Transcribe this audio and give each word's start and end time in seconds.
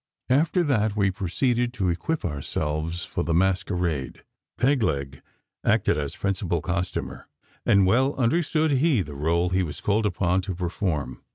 After 0.31 0.63
that 0.63 0.95
we 0.95 1.11
proceeded 1.11 1.73
to 1.73 1.89
equip 1.89 2.25
ourselves 2.25 3.05
for 3.05 3.23
the 3.23 3.35
masquerade. 3.35 4.23
Peg 4.57 4.81
leg 4.81 5.21
acted 5.63 5.95
as 5.95 6.15
principal 6.15 6.59
costumier; 6.59 7.27
and 7.67 7.85
well 7.85 8.15
understood 8.15 8.71
he 8.71 9.03
the 9.03 9.13
role 9.13 9.49
he 9.51 9.61
was 9.61 9.79
called 9.79 10.07
upon 10.07 10.41
to 10.41 10.55
perform. 10.55 11.21